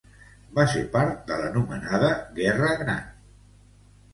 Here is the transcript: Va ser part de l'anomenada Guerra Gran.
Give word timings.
Va 0.59 0.63
ser 0.71 0.79
part 0.95 1.21
de 1.27 1.37
l'anomenada 1.41 2.09
Guerra 2.41 2.73
Gran. 2.81 3.05